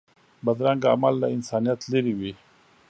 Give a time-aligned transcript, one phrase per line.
[0.45, 2.31] بدرنګه عمل له انسانیت لرې وي